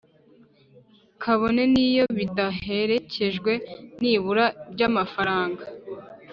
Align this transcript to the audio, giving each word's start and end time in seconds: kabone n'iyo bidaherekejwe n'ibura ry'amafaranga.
kabone 1.21 1.63
n'iyo 1.73 2.05
bidaherekejwe 2.17 3.51
n'ibura 4.01 4.45
ry'amafaranga. 4.73 5.63